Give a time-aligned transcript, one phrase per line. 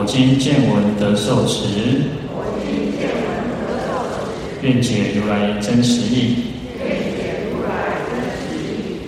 [0.00, 3.26] 我今见闻得受持，我今见闻
[3.66, 6.54] 得受持愿解如来真实义。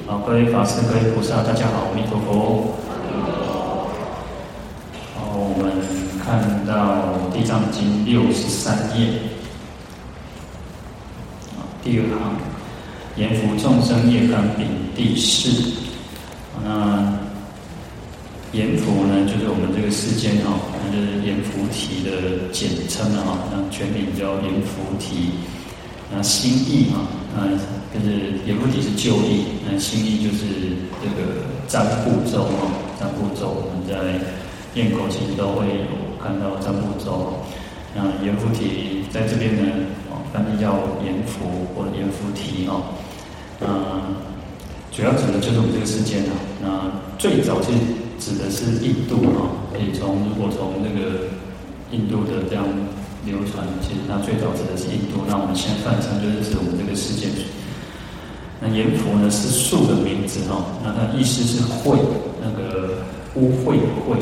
[0.04, 2.74] 好，各位法师、各位菩萨，大家好，阿弥陀佛。
[5.14, 5.70] 好，我们
[6.18, 9.12] 看到《地藏经》六十三页，
[11.84, 12.34] 第二行，
[13.14, 15.72] 阎浮众生业感品第四。
[16.64, 17.14] 那
[18.50, 20.90] 阎浮呢，就是我们这个世间哦那。
[20.90, 25.30] 就是阎浮提的简称了哈，那全名叫阎浮提。
[26.12, 27.46] 那新义嘛，那
[27.94, 30.44] 就是阎浮提是旧义，那新义就是
[31.00, 34.18] 这个占部洲哈，占部咒我们在
[34.74, 37.38] 念口其实都会有看到占部洲。
[37.94, 39.62] 那阎浮提在这边呢，
[40.10, 42.82] 哦，翻译叫阎浮或者阎浮提哈。
[43.60, 44.16] 嗯，
[44.90, 46.32] 主要指的就是我们这个世间啊。
[46.60, 47.70] 那最早是
[48.20, 49.48] 指的是印度哈。
[49.72, 51.32] 可以从如果从那个
[51.90, 52.64] 印度的这样
[53.24, 55.24] 流传，其实它最早指的是印度。
[55.26, 57.28] 那我们现在翻成就是指我们这个世界。
[58.60, 61.96] 那阎浮呢是树的名字哈，那它意思是秽，
[62.42, 62.98] 那个
[63.34, 64.20] 污秽的秽，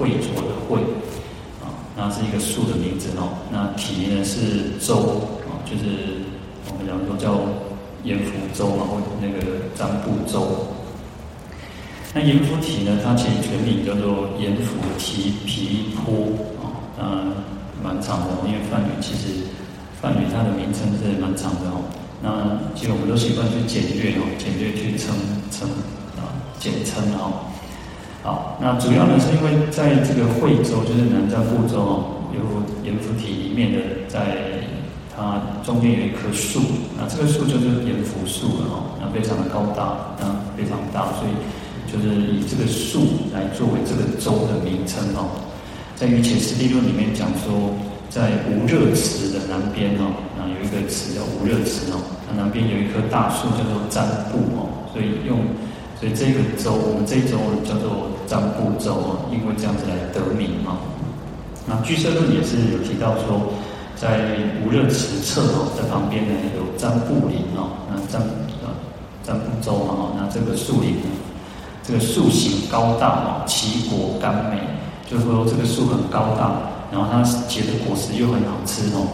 [0.00, 0.80] 秽浊的秽
[1.60, 3.28] 啊，那是一个树的名字哈。
[3.52, 6.24] 那提呢是洲啊，就是
[6.70, 7.40] 我们讲说叫
[8.04, 10.73] 阎浮洲嘛，或那个占部洲。
[12.16, 12.96] 那阎浮提呢？
[13.02, 16.30] 它其实全名叫做阎浮提皮钵
[16.62, 16.70] 啊，
[17.02, 17.34] 嗯，
[17.82, 18.28] 蛮长的。
[18.46, 19.50] 因为梵语其实
[20.00, 21.82] 梵语它的名称是蛮长的哦。
[22.22, 25.10] 那其实我们都习惯去简略哦，简略去称
[25.50, 25.68] 称
[26.14, 26.30] 啊，
[26.60, 27.50] 简称哦。
[28.22, 32.38] 好，那主要呢是因为在这个惠州，就是南瞻部洲哦，有
[32.86, 34.38] 阎浮提里面的，在
[35.16, 36.62] 它中间有一棵树，
[36.96, 41.34] 那这个树就是阎浮树了哦，那非常的高大，那非常大，所以。
[41.94, 45.30] 就是以这个树来作为这个州的名称哦，
[45.94, 47.70] 在《瑜伽师地论》里面讲说，
[48.10, 55.38] 在无热池的南边哦，啊有一个池叫无热池哦，它南边有一棵大树叫做占部哦，所以用
[56.00, 60.78] 所以这个州我们这一洲叫做占部洲哦，因为这样子来得名嘛。
[61.64, 63.54] 那《俱舍论》也是有提到说，
[63.94, 64.34] 在
[64.66, 68.20] 无热池侧哦，在旁边呢有占部林哦，那占
[68.66, 68.74] 啊
[69.22, 71.06] 占部洲嘛哦，那这个树林呢。
[71.86, 74.56] 这个树形高大哦，其果甘美，
[75.06, 76.56] 就是说这个树很高大，
[76.90, 79.12] 然后它结的果实又很好吃哦，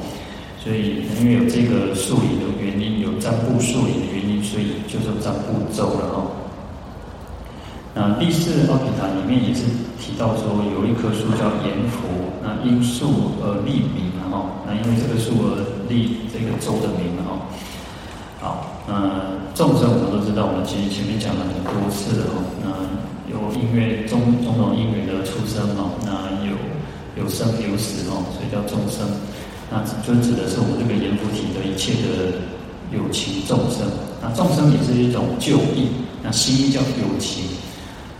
[0.62, 6.30] 所以因为有这个树林的原因，有占部树林的原因，所以就是占部洲了哦。
[7.92, 9.66] 那第四奥品坛里面也是
[9.98, 12.06] 提到说，有一棵树叫阎浮，
[12.40, 17.30] 那因树而立名了哈，那因为这个树而立这个洲的名了哈。
[18.40, 19.39] 好，那。
[19.60, 22.40] 众生我们都知道，我们其实前面讲了很多次了哦。
[22.64, 22.72] 那
[23.28, 26.56] 有因为种种种因缘的出生哦，那有
[27.20, 29.04] 有生有死哦，所以叫众生。
[29.68, 32.40] 那就指的是我们这个阎浮提的一切的
[32.88, 33.84] 有情众生。
[34.24, 35.92] 那众生也是一种旧义，
[36.24, 37.44] 那新义叫有情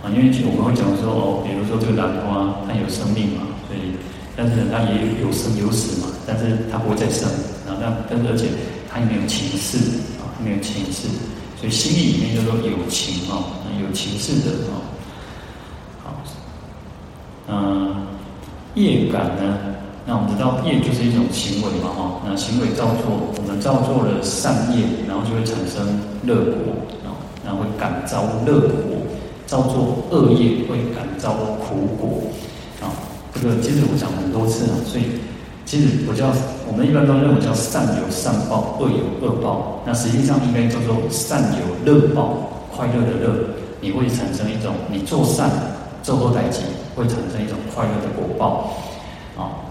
[0.05, 0.13] 啊。
[0.13, 3.97] 因为我们会讲说哦，比如说这个兰花它有生命嘛，所以
[4.37, 7.25] 但是它也有生有死嘛，但是它不会再生
[7.65, 7.81] 啊。
[7.81, 8.45] 那但是而且
[8.93, 9.97] 它也没有情识。
[10.43, 11.09] 没有情识，
[11.59, 13.45] 所以心里里面叫做有情哦，
[13.81, 14.81] 有情识的哦。
[16.03, 16.23] 好，
[17.49, 18.07] 嗯，
[18.75, 19.59] 业感呢？
[20.07, 22.21] 那我们知道业就是一种行为嘛哈。
[22.27, 26.73] 那行为造作，我们造作了善业，然后就会产生乐果
[27.05, 27.13] 啊，
[27.45, 28.97] 然后会感召乐果；
[29.47, 32.23] 造作恶业会感召苦果
[32.81, 32.89] 啊。
[33.35, 35.05] 这个其实我讲很多次了，所以。
[35.71, 36.27] 其实我叫
[36.67, 39.79] 我们一般都认为叫善有善报，恶有恶报。
[39.87, 45.49] 那实际上应该叫做善有乐报，快乐的乐，你会产生一种你做善
[46.03, 46.63] 做后代机
[46.97, 48.73] 会产生一种快乐的果报
[49.41, 49.63] 啊。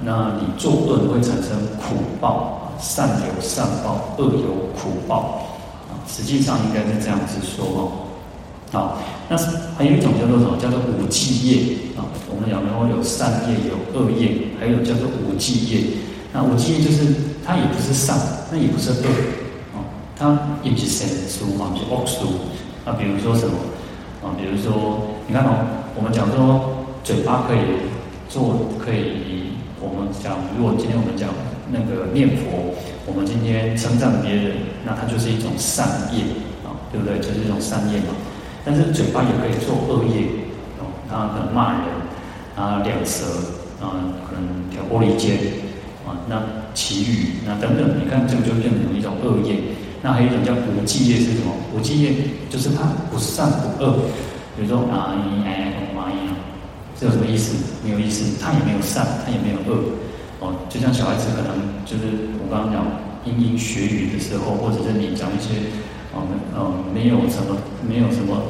[0.00, 5.44] 那你做恶会产生苦报，善有善报，恶有苦报
[5.90, 6.00] 啊。
[6.08, 7.92] 实际上应该是这样子说哦。
[8.72, 8.98] 好，
[9.28, 9.36] 那
[9.76, 10.56] 还有一种叫做什么？
[10.60, 12.04] 叫做五计业啊。
[12.28, 15.80] 我们讲的有善业，有恶业，还有叫做五计业。
[16.32, 17.06] 那五计业就是
[17.44, 18.18] 它也不是善，
[18.50, 19.06] 那也不是恶，
[19.72, 19.80] 啊，
[20.16, 22.26] 它也不是善书嘛，是恶书。
[22.84, 23.54] 那比如说什么？
[24.22, 27.58] 啊，比如说你看哦，我们讲说嘴巴可以
[28.28, 31.30] 做，可以我们讲，如果今天我们讲
[31.70, 32.74] 那个念佛，
[33.06, 36.24] 我们今天称赞别人，那它就是一种善业
[36.64, 37.18] 啊，对不对？
[37.20, 38.16] 就是一种善业嘛。
[38.64, 40.26] 但是嘴巴也可以做恶业
[40.80, 41.80] 哦，他可能骂人
[42.56, 43.26] 啊，两舌
[43.80, 43.92] 啊，
[44.26, 45.36] 可能挑拨离间
[46.06, 46.40] 啊，那
[46.74, 49.56] 綺语那等等，你看这个就变成一种恶业。
[50.02, 51.52] 那还有一种叫无记业是什么？
[51.74, 52.12] 无记业
[52.50, 53.96] 就是他不善不恶，
[54.56, 56.16] 比如说啊，你哎哎，妈呀。
[56.98, 57.56] 这有什么意思？
[57.82, 59.80] 没有意思，他也没有善，他也没有恶，
[60.40, 62.86] 哦，就像小孩子可能就是我刚刚讲
[63.26, 65.56] 嘤嘤学语的时候，或者是你讲一些，
[66.16, 67.56] 嗯嗯，没有什么
[67.88, 68.42] 没有什么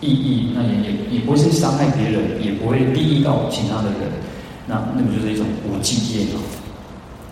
[0.00, 4.10] 意义，那也也也不是伤害别人，也不会利益到其他的人，
[4.66, 6.40] 那那么就是一种无记业嘛。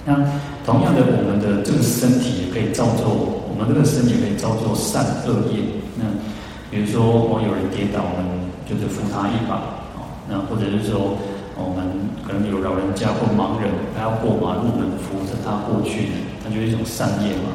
[0.06, 0.15] 那
[0.65, 5.61] 同样的，我们的这个身体也可以造作，我们这个身体也可以造作善恶业。
[5.97, 6.05] 那
[6.71, 9.83] 比如说，我有人跌倒，我们就是扶他一把。
[10.29, 11.19] 那或者是说，
[11.59, 11.85] 我们
[12.25, 16.06] 可能有老人家或盲人，他要过马路，我们扶着他过去，
[16.47, 17.50] 那就一种善业嘛。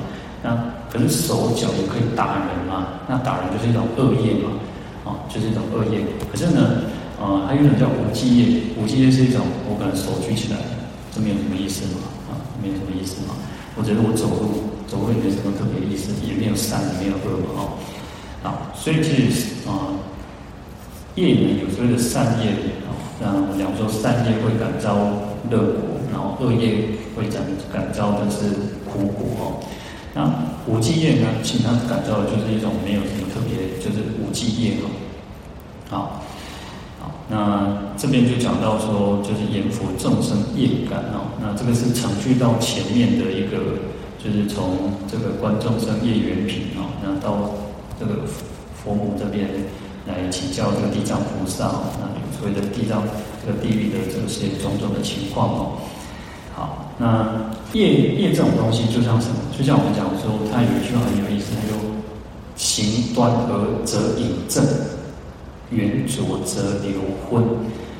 [0.45, 0.53] 那
[0.93, 4.53] 可是手脚也可以打人嘛，那打人就是一种恶业嘛，
[5.03, 6.05] 啊，就是一种恶业。
[6.31, 6.85] 可是呢，
[7.19, 10.59] 呃，还有一种叫无记业，无记业是一种我可能手举起来，
[11.09, 13.33] 这没有什么意思嘛，啊，没有什么意思嘛。
[13.75, 17.73] 我觉得我走路，走路也没什么特别意思，也没有善，也没有恶嘛，
[18.45, 19.97] 啊，所以其实啊。
[21.15, 22.51] 业呢，有所谓的善业
[22.83, 24.93] 啊，那我讲说善业会感召
[25.49, 28.51] 乐果，然后恶业会感感召的是
[28.83, 29.63] 苦果哦。
[30.15, 30.31] 那
[30.65, 34.89] 无记业呢，其他感召的就是一种没有什么特别，就是无记业哦。
[35.89, 36.23] 好，
[36.99, 41.35] 好，那这边就讲到说，就是阎浮众生业感哦。
[41.39, 43.83] 那这个是承续到前面的一个，
[44.17, 47.51] 就是从这个观众生业缘品哦，那到
[47.99, 48.23] 这个
[48.73, 49.49] 佛母这边。
[50.07, 51.65] 来请教这个地藏菩萨，
[51.97, 52.05] 那
[52.37, 53.01] 所谓的地藏
[53.43, 55.81] 这个地狱的这些种种的情况哦。
[56.55, 59.35] 好，那业业这种东西就像什么？
[59.51, 61.75] 就像我们讲说，它有一句话很有意思，它就
[62.55, 64.63] 行端而则隐正，
[65.69, 67.43] 缘浊则流昏。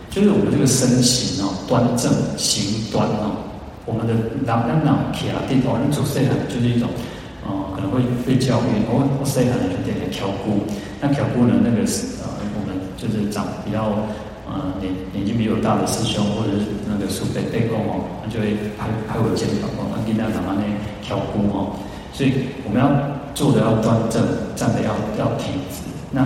[0.10, 3.44] 就是我们这个身形哦，端正行端哦，
[3.86, 4.14] 我们的
[4.46, 6.88] 脑脑脑皮啊，地方人做事啊，就是一种。
[7.46, 8.88] 哦，可能会被教育。
[8.88, 10.64] 我我细汉的就点点挑姑，
[11.02, 13.92] 那挑姑呢，那个是呃，我们就是长比较
[14.56, 20.64] 呃年年纪比较大的师兄，或者是那个叔伯伯公哦，他就会拍拍我肩膀哦，跟他讲嘛，那
[21.04, 21.76] 挑姑哦。
[22.14, 22.32] 所以
[22.64, 22.90] 我们要
[23.36, 24.24] 坐的要端正，
[24.56, 25.84] 站的要要挺直。
[26.12, 26.26] 那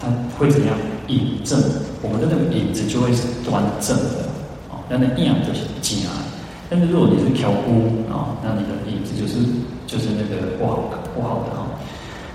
[0.00, 0.06] 他
[0.38, 0.74] 会怎样？
[1.08, 1.60] 引正，
[2.00, 4.30] 我们的那个影子就会是端正的
[4.70, 4.78] 哦。
[4.88, 6.22] 那那样就是静啊。
[6.70, 9.44] 但是如果你是挑姑啊，那你的影子就是。
[9.86, 11.66] 就是那个不好不好的哈，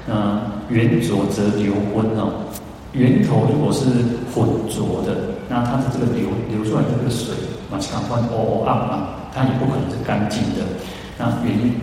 [0.05, 0.39] 那
[0.69, 2.45] 圆浊则流昏哦，
[2.93, 3.85] 源头如果是
[4.33, 7.35] 浑浊的，那它的这个流流出来的这个水，
[7.69, 10.65] 马上换哦哦暗嘛，它也不可能是干净的。
[11.17, 11.75] 那原因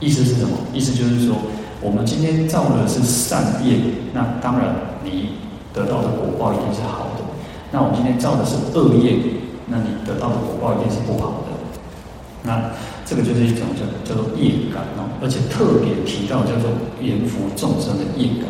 [0.00, 0.56] 意思是什么？
[0.72, 1.36] 意思就是说，
[1.80, 3.78] 我们今天造的是善业，
[4.12, 4.74] 那当然
[5.04, 5.38] 你
[5.72, 7.22] 得到的果报一定是好的。
[7.70, 9.18] 那我们今天造的是恶业，
[9.68, 11.54] 那你得到的果报一定是不好的。
[12.42, 12.72] 那
[13.06, 16.70] 这个就是一种叫叫做业感哦，而且特别提到叫做
[17.00, 18.48] 阎浮众生的业感，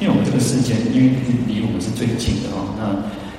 [0.00, 1.12] 因为我们这个世间，因为
[1.46, 2.82] 离我们是最近的哦，那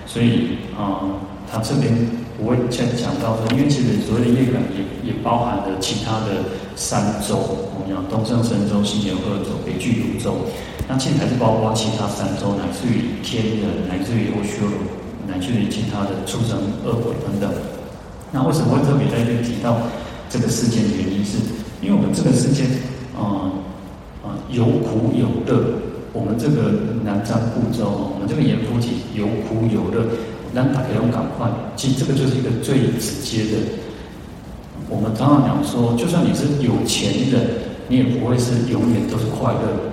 [0.07, 1.04] 所以啊，
[1.52, 1.92] 他这边
[2.38, 7.36] 不会先讲到说，因为其实所谓的业感也也包含了其他的三洲，
[7.75, 10.48] 我们讲东胜神洲、西牛贺洲、北俱芦洲，
[10.88, 14.80] 那其实还是包括其他三洲，乃至于天人，乃至于阿修罗，
[15.27, 17.51] 乃至于其他的畜生、恶鬼等等。
[18.32, 19.77] 那为什么会特别在这提到
[20.30, 21.38] 这个世间的原因是，
[21.82, 22.65] 因为我们这个世间，
[23.15, 23.51] 啊、
[24.24, 25.63] 啊有苦有乐，
[26.15, 26.72] 我们这个
[27.03, 30.07] 南瞻部洲，我们这个阎浮提有苦有乐，
[30.55, 33.60] 让大家用赶快，其实这个就是一个最直接的。
[34.88, 37.43] 我们常常讲说，就算你是有钱人，
[37.89, 39.84] 你也不会是永远都是快乐的，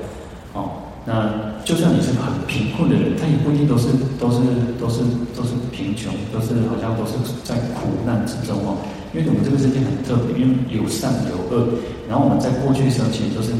[0.54, 0.70] 哦，
[1.04, 1.50] 那。
[1.62, 3.86] 就算你是很贫困的人，他也不一定都是
[4.18, 4.42] 都是
[4.82, 4.98] 都是
[5.30, 7.14] 都是贫穷，都是好像都是
[7.44, 8.82] 在苦难之中哦。
[9.14, 11.78] 因为我们这个世界很特别，因为有善有恶，
[12.10, 13.54] 然后我们在过去生其实都是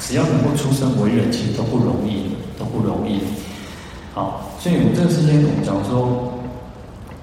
[0.00, 3.20] 只要能够出生为人，其实都不容易，都不容易。
[4.12, 6.32] 好，所以我们这个世间，我们讲说，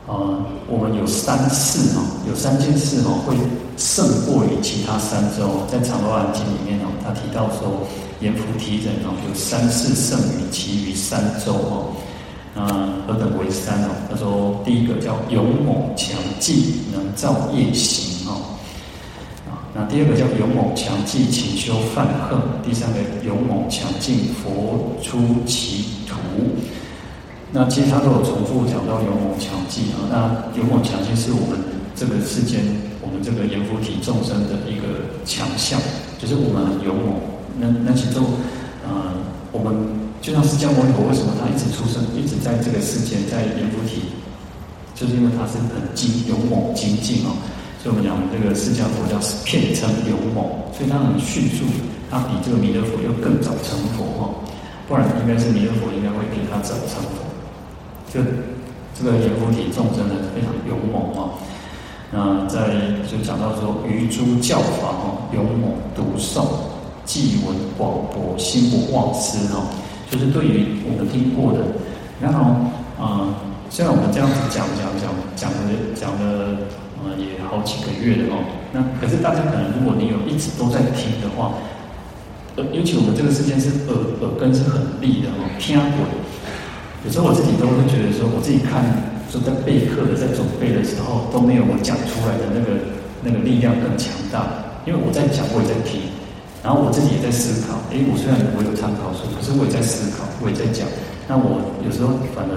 [0.08, 3.36] 呃，我们有三世哦，有三件事哦，会
[3.78, 5.66] 胜过于其他三周。
[5.72, 7.88] 在《长阿含经》里面哦，他提到说。
[8.22, 11.88] 阎浮提人哦，有三世胜于其余三周哦。
[12.54, 12.62] 那
[13.08, 13.90] 何等为三哦？
[14.12, 18.11] 他说第一个叫勇猛强记，能造业行。
[19.90, 22.40] 第二个叫勇猛强记，勤修犯恨。
[22.64, 26.18] 第三个勇猛强进，佛出其途。
[27.52, 30.08] 那其实他都有重复讲到勇猛强记啊。
[30.10, 31.60] 那勇猛强记是我们
[31.96, 32.64] 这个世间，
[33.02, 35.80] 我们这个阎浮提众生的一个强项，
[36.18, 37.20] 就是我们很勇猛。
[37.60, 38.24] 那那其中，
[38.88, 39.12] 呃，
[39.52, 39.76] 我们
[40.22, 44.16] 就像释迦牟尼佛，为什么他一直出生，一直在这个世间，在阎浮提，
[44.96, 47.36] 就是因为他是很精勇猛精进哦。
[47.82, 51.66] 所以我们讲这个释迦佛教是片称勇猛，所以他很迅速，
[52.12, 54.30] 他比这个弥勒佛又更早成佛哈。
[54.88, 57.26] 不然应该是弥勒佛应该会比他早成佛。
[58.14, 58.22] 就
[58.94, 61.34] 这个阎浮提众生呢，非常勇猛啊。
[62.12, 62.70] 那在
[63.10, 66.46] 就讲到说，于诸教法哈，勇猛读诵，
[67.04, 69.64] 记闻广博，心不忘失哈。
[70.12, 71.60] 就是对于我们听过的，
[72.22, 72.52] 然后
[73.02, 73.34] 啊，
[73.72, 76.58] 虽然我们这样子讲讲讲讲的讲的
[77.04, 78.44] 呃也好几个月了哦。
[78.72, 81.54] 那可是大家可能，如果你有一直都在听的话，
[82.56, 86.06] 呃，尤其我们这个时间是耳耳根是很利的哦，听过。
[87.04, 89.10] 有时候我自己都会觉得说，我自己看。
[89.32, 92.84] 说在备课的，在准备的时候都没有我讲出来的那个
[93.24, 94.44] 那个力量更强大，
[94.84, 96.04] 因为我在讲，我也在听，
[96.60, 97.80] 然后我自己也在思考。
[97.96, 100.84] 诶，我虽然我有参考书，可是我也在思考，我也在讲。
[101.32, 102.54] 那我有时候反而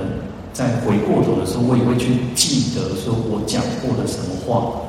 [0.54, 4.80] 在回过头的时候，我也会去记得说我讲过的什么话。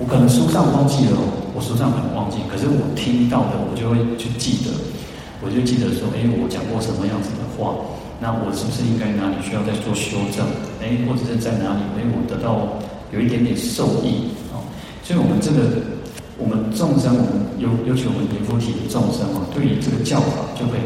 [0.00, 1.16] 我可能书上忘记了，
[1.54, 4.74] 我书上可能忘记，可是我听到的，我就会去记得，
[5.44, 7.76] 我就记得说，诶，我讲过什么样子的话。
[8.18, 10.42] 那我是不是应该哪里需要再做修正？
[10.80, 11.82] 哎，或者是在哪里？
[11.94, 12.80] 哎，我得到
[13.12, 14.64] 有一点点受益哦。
[15.04, 15.84] 所以，我们这个
[16.38, 20.78] 我们众生，我们尤尤其我们阎浮提的众生啊，对于这个教法，就会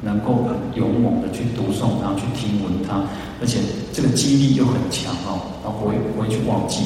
[0.00, 3.02] 能够很勇猛的去读诵，然后去听闻它，
[3.40, 3.58] 而且
[3.92, 6.84] 这个记忆力又很强哦，然后不会不会去忘记。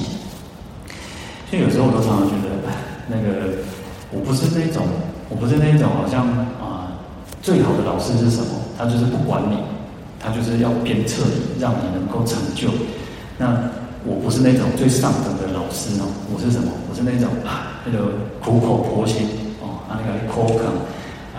[1.51, 2.73] 所以有时候我都常常觉得，
[3.09, 3.59] 那个
[4.11, 4.87] 我不是那种，
[5.29, 6.27] 我不是那种好像
[6.57, 6.97] 啊，
[7.43, 8.49] 最好的老师是什么？
[8.79, 9.59] 他就是不管你，
[10.19, 12.69] 他就是要鞭策你，让你能够成就。
[13.37, 13.69] 那
[14.05, 16.73] 我不是那种最上等的老师哦，我是什么？
[16.89, 19.29] 我是那种啊，那个苦口婆心
[19.61, 20.65] 哦，那个口肯，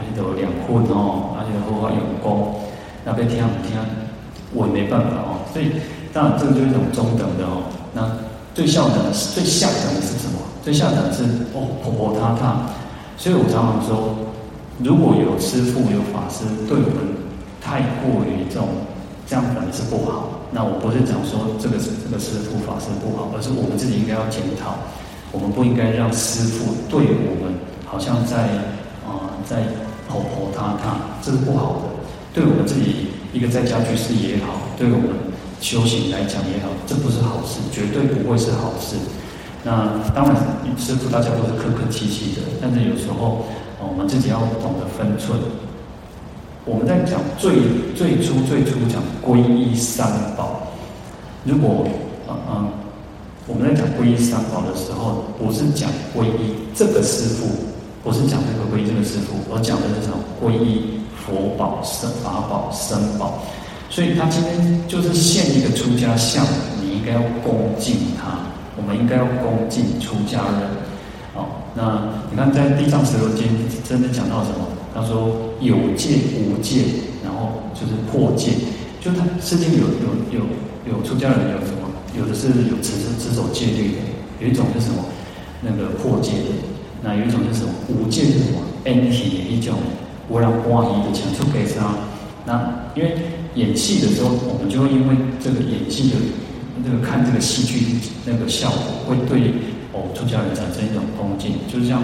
[0.03, 2.60] 啊那个两坤哦，啊那个好好用功，
[3.05, 3.79] 那边听不听，
[4.53, 5.39] 我也没办法哦。
[5.53, 5.72] 所以
[6.12, 7.63] 当然这个就是一种中等的哦。
[7.93, 8.12] 那
[8.53, 10.39] 最下等的，最下等的是什么？
[10.62, 12.67] 最下等的是哦，婆婆他他。
[13.17, 14.15] 所以我常常说，
[14.79, 17.24] 如果有师父有法师对我们。
[17.63, 18.67] 太过于这种，
[19.25, 20.27] 这样反而是不好。
[20.51, 24.75] 那我不是讲说这个是这个师父法师不好，而是我们自己应该要检讨，
[25.31, 27.55] 我们不应该让师父对我们
[27.86, 28.51] 好像在
[29.07, 29.63] 啊、在
[30.07, 31.81] 婆婆他他，这是不好的。
[32.33, 35.10] 对我们自己一个在家居士也好，对我们
[35.62, 38.95] 修行来讲也好，这不是好事，绝对不会是好事。
[39.63, 40.36] 那当然，
[40.77, 43.45] 师父大家都是客客气气的，但是有时候
[43.79, 45.39] 我们自己要懂得分寸。
[46.65, 47.53] 我们在讲最
[47.95, 50.67] 最初最初讲皈依三宝，
[51.43, 51.86] 如果
[52.27, 52.67] 嗯嗯，
[53.48, 57.48] 我们在讲皈依三宝的时候，不是讲皈依这个师父，
[58.03, 60.19] 不是讲这个皈依这个师父，而讲的是什么？
[60.43, 63.41] 皈依佛宝、僧法宝、僧宝。
[63.89, 66.43] 所以他今天就是现一个出家相，
[66.81, 68.43] 你应该要恭敬他，
[68.75, 70.69] 我们应该要恭敬出家人。
[71.33, 73.48] 哦，那你看在《地藏十轮经》
[73.88, 74.67] 真的讲到什么？
[74.93, 76.83] 他说有戒无戒，
[77.24, 78.51] 然后就是破戒。
[79.00, 81.88] 就他世间有有有有出家人有什么？
[82.17, 84.00] 有的是有持持守戒律的，
[84.39, 85.05] 有一种是什么？
[85.62, 86.73] 那个破戒的。
[87.03, 87.74] 那有一种就是什么？
[87.89, 89.75] 无戒是什么？NT 的一种，
[90.29, 91.93] 我让挂衣的强出给他。
[92.45, 93.13] 那因为
[93.55, 96.15] 演戏的时候，我们就会因为这个演戏的
[96.83, 99.51] 那个看这个戏剧那个效果，会对
[99.91, 102.01] 哦出家人产生一种恭敬，就是像。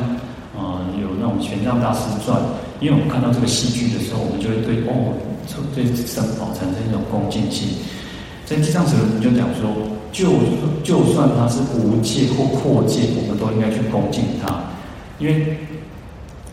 [0.57, 2.35] 呃，有那种玄奘大师传，
[2.81, 5.15] 因为我们看到这个戏剧的时候，我们就会对哦，
[5.73, 7.69] 对僧宝产生一种恭敬心。
[8.43, 9.71] 在地藏时，我们就讲说，
[10.11, 10.27] 就
[10.83, 14.51] 就算他是无戒或破戒，我们都应该去恭敬他，
[15.19, 15.57] 因为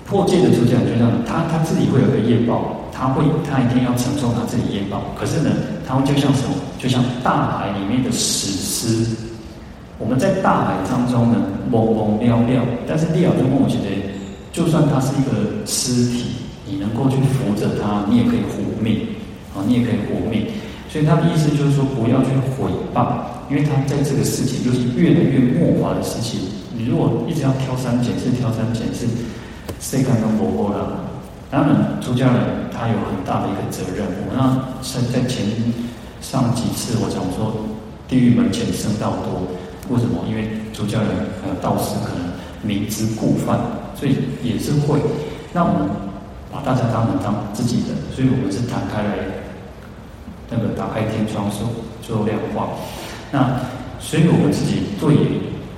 [0.05, 5.03] 破戒的出家就像他他自己会有个业报，他会他一定要承受他自己业报。
[5.19, 5.51] 可是呢，
[5.87, 6.55] 他们就像什么？
[6.79, 9.17] 就像大海里面的死尸。
[9.99, 11.39] 我们在大海当中呢，
[11.73, 13.89] 懵懵妙妙，但是利奥就跟我觉得，
[14.53, 16.27] 就算它是一个尸体，
[16.67, 19.09] 你能够去扶着它，你也可以活命，
[19.57, 20.47] 啊，你也可以活命。
[20.89, 23.09] 所以他的意思就是说，不要去毁谤，
[23.51, 26.41] 因为他在这个世界，就是越来越末法的事情。
[26.77, 29.07] 你如果一直要挑三拣四，挑三拣四，
[29.81, 31.05] 谁敢跟活活了？
[31.51, 34.07] 当然，出家人他有很大的一个责任。
[34.27, 35.47] 我那在在前
[36.21, 37.55] 上几次我讲说，
[38.09, 39.43] 地狱门前僧道多。
[39.89, 40.25] 为什么？
[40.29, 41.09] 因为出家人
[41.41, 42.27] 还有道士可能
[42.63, 43.59] 明知故犯，
[43.95, 44.99] 所以也是会。
[45.53, 45.89] 那我们
[46.53, 49.15] 把大家当成当自己人，所以我们是摊开来，
[50.51, 51.69] 那个打开天窗说
[52.03, 52.71] 说亮话。
[53.31, 53.61] 那
[54.01, 55.15] 所以我们自己对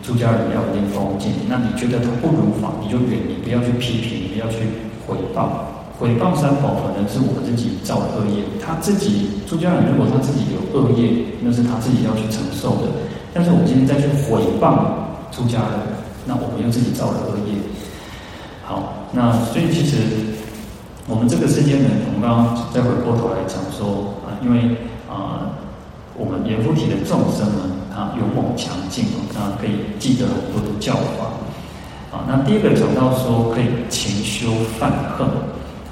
[0.09, 1.33] 出家人要有点恭敬。
[1.51, 4.65] 那你觉得他不如法，你就远离，不要去批评，不要去
[5.07, 5.69] 毁谤。
[6.01, 11.13] 毁谤三宝可能是我们自己造的恶业，他自己出家人如果他自己有恶业，
[11.43, 12.89] 那是他自己要去承受的。
[13.35, 14.89] 但是我今天再去毁谤
[15.31, 15.93] 出家人，
[16.25, 17.53] 那我们又自己造了恶业。
[18.65, 19.99] 好，那所以其实
[21.07, 24.75] 我们这个世间呢，我们刚刚再回过头来讲说啊，因为
[25.05, 25.53] 啊，
[26.17, 31.35] 我们阎浮提的众生呢，啊勇猛强劲，哦，那可以记得很多的教法。
[32.15, 35.27] 啊，那第二个讲到说可以勤修犯恨，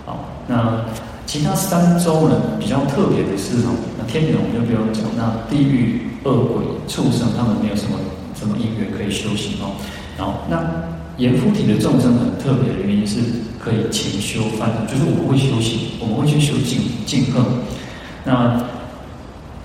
[0.07, 0.15] 啊。
[0.47, 0.87] 那
[1.27, 7.99] 其他三洲呢，比较特别的是哦，那天人我们就不用讲，那地狱、恶鬼、畜生，他们没有什么
[8.39, 9.75] 什么因缘可以修行哦。
[10.17, 10.63] 然后那
[11.19, 13.19] 阎浮提的众生很特别的原因是
[13.59, 17.45] 可以勤修犯，就是我们会修行，我们会去修净净行。
[18.25, 18.63] 那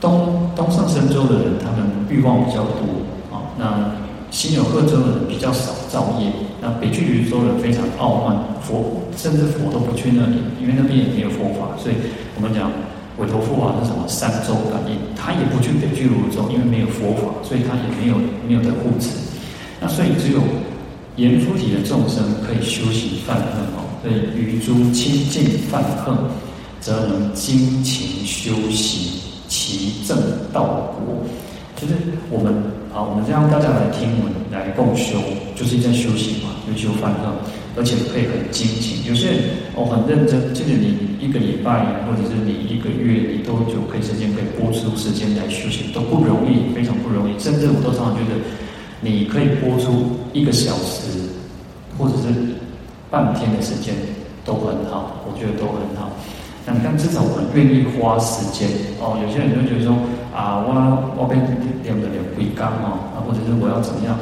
[0.01, 3.41] 东东胜神州的人，他们欲望比较多啊。
[3.57, 3.91] 那
[4.31, 6.31] 西牛贺洲的人比较少造业，
[6.61, 11.95] 那北俱胝洲人非常傲慢，佛甚至佛都不去那里，因为那边也没有佛法，所以
[12.35, 12.71] 我们讲
[13.17, 18.15] 韦陀佛法是什么三洲感应，他也不去北俱胝洲，因为没有佛法，所以他也没有
[18.47, 19.09] 没有得护持。
[19.81, 20.39] 那所以只有
[21.17, 26.17] 阎浮提的众生可以修行梵行哦，所以于诸清净梵行，
[26.79, 30.17] 则能精勤修习，其正
[30.53, 31.27] 道果。
[31.75, 31.93] 就是
[32.29, 32.53] 我们
[32.93, 35.17] 啊，我们这样大家来听闻来共修，
[35.57, 37.35] 就是在修行嘛，就修梵道，
[37.75, 39.03] 而且可以很精勤。
[39.03, 39.37] 有些人
[39.75, 47.33] 哦很认真，就是你一个礼拜或者是你一个月，你都就可以时间可以播出时间来修行，都不容易，非常不容易。
[47.39, 48.37] 甚至我都常常觉得，
[49.01, 51.17] 你可以播出一个小时
[51.97, 52.29] 或者是
[53.09, 53.95] 半天的时间
[54.45, 56.13] 都很好，我觉得都很好。
[56.63, 59.17] 那你看，至少我们愿意花时间哦。
[59.25, 59.97] 有些人就觉得说
[60.31, 60.69] 啊，我
[61.17, 61.35] 我被
[61.81, 64.15] 念的念鬼刚哦，啊，或者是我要怎么样？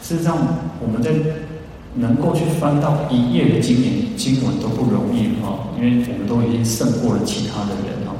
[0.00, 0.34] 事实上，
[0.80, 1.10] 我们在
[1.96, 8.16] 能够去翻到一页的经典经文都不容易哈，因为我们都已经胜过了其他的人哦。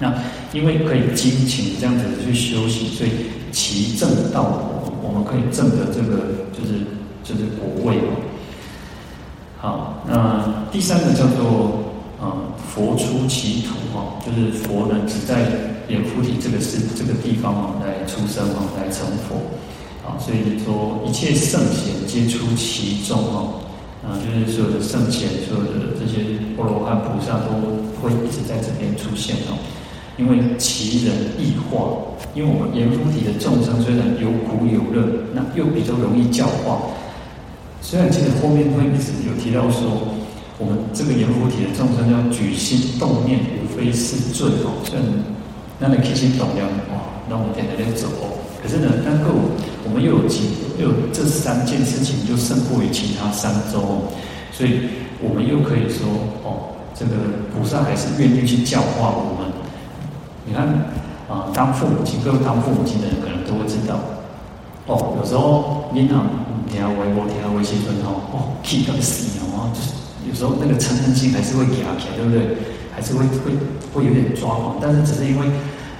[0.00, 0.12] 那
[0.52, 3.10] 因为可以精勤这样子去休息，所以
[3.52, 4.58] 其正道，
[5.00, 6.82] 我们可以证得这个就是
[7.22, 8.10] 就是果位哦。
[9.56, 11.86] 好，那第三个叫做。
[12.20, 15.38] 啊、嗯，佛出其土哈，就是佛呢只在
[15.88, 19.38] 阎浮提这个是这个地方啊来出生啊来成佛
[20.02, 23.54] 啊，所以说一切圣贤皆出其中哈，
[24.02, 27.54] 啊就是所有的圣贤，所有的这些波罗汉菩萨都
[28.02, 29.54] 会一直在这边出现哦，
[30.18, 31.86] 因为其人易化，
[32.34, 36.82] 因为我们阎浮提的众生虽然有苦有乐，那又比较容易教化，
[37.80, 40.17] 虽然其实后面会一直有提到说。
[40.58, 44.82] 我们这个阎浮提的众生要举心动念，无非是罪哦。
[44.84, 45.06] 虽然
[45.78, 48.34] 那你起心动念哦，那我们天天在走哦。
[48.60, 49.30] 可是呢，但够
[49.84, 54.10] 我们又有几又有这三件事情，就胜过于其他三周哦。
[54.50, 54.80] 所以
[55.22, 56.10] 我们又可以说
[56.42, 57.12] 哦，这个
[57.54, 59.46] 菩萨还是愿意去教化我们。
[60.44, 60.66] 你看
[61.30, 64.00] 啊，当父母亲，各位当父母亲的人可能都会知道
[64.86, 65.14] 哦。
[65.20, 66.26] 有时候你讲
[66.68, 69.47] 听话，我听话，时阵哦，哦，气到死哦，
[70.28, 72.56] 有时候那个嗔恨心还是会压起来，对不对？
[72.94, 73.52] 还是会会
[73.94, 75.46] 会有点抓狂，但是只是因为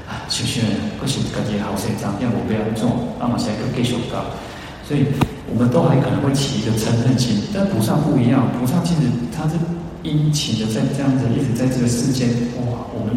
[0.06, 4.34] 啊，修行人不行，感觉好像这样，我不要做，那么下一个继续搞，
[4.82, 5.06] 所以
[5.46, 7.38] 我们都还可能会起一个嗔恨心。
[7.54, 9.54] 但菩萨不一样，菩萨其实他是
[10.02, 12.82] 殷勤的在这样子一直在这个世间，哇！
[12.90, 13.14] 我们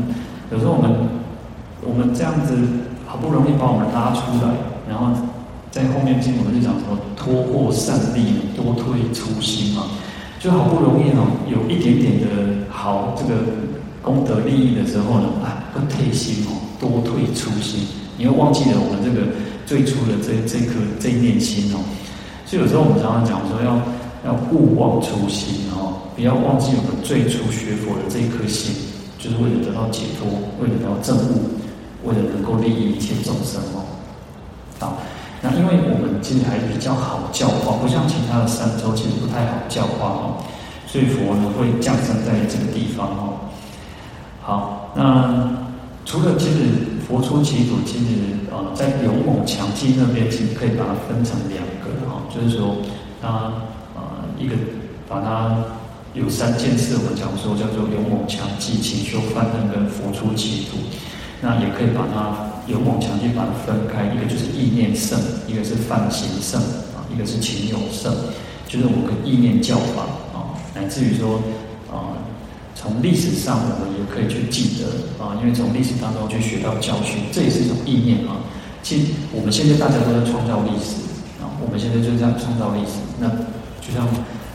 [0.51, 0.91] 有时候我们
[1.81, 2.53] 我们这样子
[3.07, 4.53] 好不容易把我们拉出来，
[4.87, 5.09] 然后
[5.71, 9.89] 在后面经我们就讲什么脱获善利，多退初心嘛。
[10.41, 13.41] 就好不容易哦，有一点点的好这个
[14.01, 17.85] 功德利益的时候呢，啊，不退心哦，多退初心，
[18.17, 19.27] 你又忘记了我们这个
[19.67, 21.77] 最初的这这颗这一念心哦。
[22.43, 23.77] 所以有时候我们常常讲说要
[24.25, 28.73] 要勿忘初心哦，不要忘记我们最初学佛的这一颗心，
[29.19, 30.25] 就是为了得到解脱，
[30.57, 31.53] 为了得到证悟，
[32.09, 33.85] 为了能够利益一切众生哦。
[34.79, 34.97] 好。
[35.43, 40.37] 那因为我们其实还比较好教化，不像其他的三洲其实不太好教化哦，
[40.85, 43.49] 所以佛呢会降生在这个地方哦。
[44.39, 45.49] 好，那
[46.05, 48.05] 除了其实佛出其土，其实
[48.51, 52.77] 呃在勇猛强劲那边，其实可以把它分成两个哈，就是说
[53.19, 54.53] 它呃一个
[55.09, 55.57] 把它
[56.13, 60.77] 有三件事，我们讲说叫做勇猛强劲、勤修梵行跟佛出其土，
[61.41, 62.50] 那也可以把它。
[62.71, 66.59] 勇猛强劲把它分开，一个就是意念胜，一个是梵行胜
[66.95, 68.11] 啊，一个是情有胜，
[68.67, 70.03] 就是我们意念教法
[70.33, 71.41] 啊，乃至于说
[71.91, 72.15] 啊，
[72.73, 74.87] 从历史上我们也可以去记得
[75.23, 78.39] 啊，因为从历史当中去学到教训，这也是一种意念啊。
[78.81, 81.03] 其实我们现在大家都在创造历史
[81.43, 83.03] 啊，我们现在就这样创造历史。
[83.19, 83.29] 那
[83.83, 84.07] 就像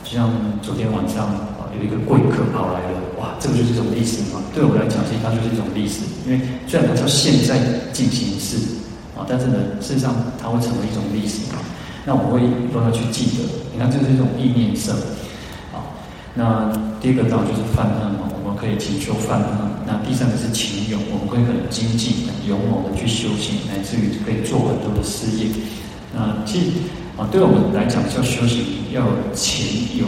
[0.02, 1.28] 就像昨天晚上，
[1.78, 4.40] 有一个贵客跑来了，哇，这个就是一种历史嘛。
[4.54, 7.60] 对我来讲，其实它就是一种历史，因为虽然它叫现在
[7.92, 8.56] 进行式
[9.16, 11.60] 啊，但是呢，事实上它会成为一种历史嘛。
[12.06, 12.40] 那我们会
[12.72, 13.42] 让他去记得，
[13.74, 14.92] 你看这是一种意念色，
[15.74, 15.82] 啊，
[16.34, 19.50] 那第二个道就是梵行嘛，我们可以勤修梵行。
[19.84, 25.50] 那第三个是勤勇，我们可以很精进、很勇猛的去修行，乃至于可以做很多的事业。
[26.14, 26.66] 那其实
[27.18, 28.62] 啊，对我们来讲，叫修行
[28.92, 30.06] 要有勤勇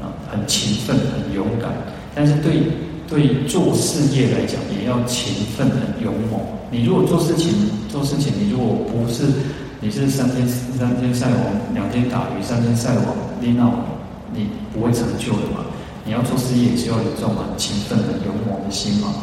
[0.00, 1.70] 啊，很勤奋、很勇敢。
[2.14, 2.62] 但是对
[3.08, 6.40] 对做事业来讲，也要勤奋、很勇猛。
[6.70, 7.52] 你如果做事情、
[7.88, 9.24] 做事情，你如果不是
[9.80, 11.38] 你是三天三天晒网，
[11.74, 13.70] 两天打鱼，三天晒网，你那
[14.34, 15.66] 你不会成就的嘛。
[16.04, 19.14] 你要做事业，也是要有这种很勤奋、很勇猛的心嘛。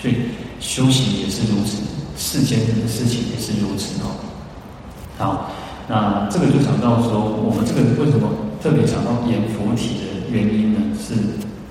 [0.00, 0.14] 所以
[0.60, 1.78] 修行也是如此，
[2.16, 4.20] 世间的事情也是如此哦。
[5.16, 5.50] 好，
[5.88, 8.28] 那这个就讲到说，我们这个为什么
[8.62, 10.03] 特别讲到阎浮提的
[10.34, 10.80] 原因呢？
[10.98, 11.14] 是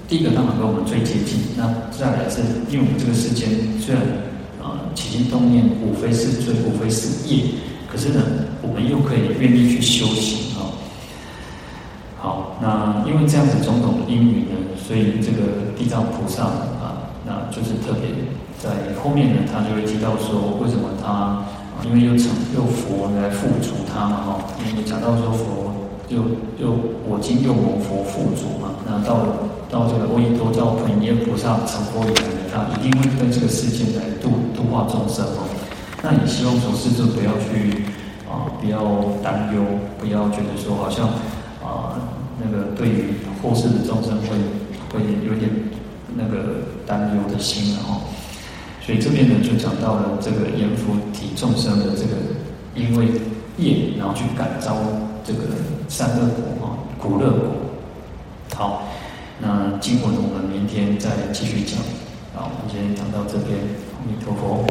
[0.07, 1.51] 第一个，当然跟我们最接近。
[1.57, 4.01] 那再来是，因为我们这个世间虽然
[4.63, 7.59] 啊起心动念无非是罪，无非是业。
[7.91, 8.21] 可是呢，
[8.61, 10.79] 我们又可以愿意去修行啊。
[12.17, 16.43] 好，那因为这样子种种的因缘呢，所以这个地藏菩萨
[16.79, 18.09] 啊，那就是特别
[18.57, 21.43] 在后面呢，他就会提到说，为什么他，
[21.83, 25.72] 因为又成又佛来付出他嘛哈，因为讲到说佛
[26.09, 26.21] 又
[26.59, 26.75] 又
[27.07, 29.25] 我今又蒙佛付嘱嘛，那到
[29.69, 35.47] 到这个阿弥多叫普贤菩萨成佛以来呢，他一定会在这个世间来度度化众生哦。
[36.03, 37.83] 那也希望从事就不要去
[38.29, 38.79] 啊，不要
[39.23, 39.63] 担忧，
[39.97, 41.07] 不要觉得说好像
[41.63, 41.95] 啊，
[42.37, 44.35] 那个对于后世的众生会
[44.91, 45.49] 会有点
[46.15, 48.01] 那个担忧的心了哈。
[48.85, 52.19] 所以这边呢就讲到了这个阎浮提众生的这个
[52.75, 53.07] 因为
[53.57, 54.75] 业，然后去感召
[55.23, 55.39] 这个
[55.87, 57.55] 三恶果啊，苦乐果。
[58.55, 58.83] 好，
[59.39, 61.79] 那经文我们明天再继续讲。
[62.35, 63.57] 好，我们今天讲到这边，
[63.93, 64.65] 阿弥陀佛。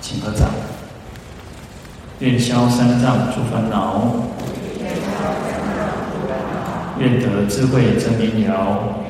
[0.00, 0.48] 请合掌，
[2.20, 4.12] 愿消三障诸烦恼，
[6.98, 9.02] 愿得智慧真明了，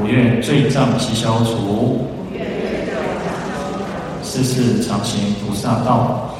[0.00, 2.06] 无愿罪障悉消除，
[4.32, 6.30] 世世常行菩萨道。